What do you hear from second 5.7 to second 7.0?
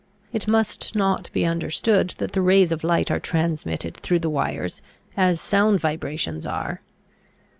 vibrations are.